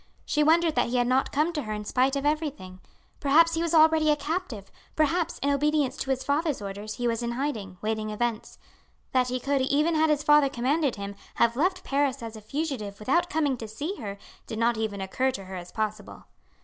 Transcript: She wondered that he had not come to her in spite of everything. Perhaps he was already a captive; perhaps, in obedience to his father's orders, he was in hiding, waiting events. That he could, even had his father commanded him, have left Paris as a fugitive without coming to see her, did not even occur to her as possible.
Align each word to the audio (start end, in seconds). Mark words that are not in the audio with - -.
She 0.25 0.41
wondered 0.41 0.73
that 0.73 0.89
he 0.89 0.97
had 0.97 1.05
not 1.05 1.31
come 1.31 1.53
to 1.53 1.61
her 1.61 1.73
in 1.73 1.85
spite 1.85 2.15
of 2.15 2.25
everything. 2.25 2.79
Perhaps 3.19 3.53
he 3.53 3.61
was 3.61 3.75
already 3.75 4.09
a 4.09 4.15
captive; 4.15 4.71
perhaps, 4.95 5.37
in 5.43 5.51
obedience 5.51 5.95
to 5.97 6.09
his 6.09 6.23
father's 6.23 6.59
orders, 6.59 6.95
he 6.95 7.07
was 7.07 7.21
in 7.21 7.33
hiding, 7.33 7.77
waiting 7.83 8.09
events. 8.09 8.57
That 9.11 9.27
he 9.27 9.39
could, 9.39 9.61
even 9.61 9.93
had 9.93 10.09
his 10.09 10.23
father 10.23 10.49
commanded 10.49 10.95
him, 10.95 11.15
have 11.35 11.55
left 11.55 11.83
Paris 11.83 12.23
as 12.23 12.35
a 12.35 12.41
fugitive 12.41 12.97
without 12.97 13.29
coming 13.29 13.57
to 13.57 13.67
see 13.67 13.97
her, 13.97 14.17
did 14.47 14.57
not 14.57 14.75
even 14.75 15.01
occur 15.01 15.29
to 15.29 15.45
her 15.45 15.55
as 15.55 15.71
possible. 15.71 16.25